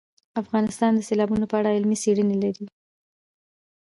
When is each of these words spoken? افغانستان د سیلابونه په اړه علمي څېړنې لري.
افغانستان 0.41 0.91
د 0.95 0.99
سیلابونه 1.09 1.45
په 1.47 1.55
اړه 1.59 1.69
علمي 1.75 1.97
څېړنې 2.03 2.37
لري. 2.43 2.65